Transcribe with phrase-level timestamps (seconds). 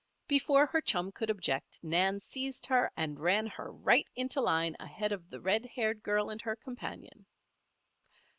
[0.27, 5.11] Before her chum could object, Nan seized her and ran her right into line ahead
[5.11, 7.27] of the red haired girl and her companion.